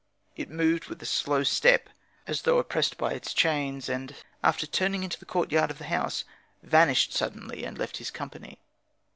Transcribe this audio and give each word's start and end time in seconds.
It 0.35 0.49
moved 0.49 0.85
with 0.85 0.99
a 1.03 1.05
slow 1.05 1.43
step, 1.43 1.87
as 2.25 2.41
though 2.41 2.57
oppressed 2.57 2.97
by 2.97 3.11
its 3.13 3.35
chains, 3.35 3.87
and, 3.87 4.15
after 4.43 4.65
turning 4.65 5.03
into 5.03 5.19
the 5.19 5.27
courtyard 5.29 5.69
of 5.69 5.77
the 5.77 5.83
house, 5.93 6.23
vanished 6.63 7.13
suddenly 7.13 7.63
and 7.63 7.77
left 7.77 7.97
his 7.97 8.09
company. 8.09 8.57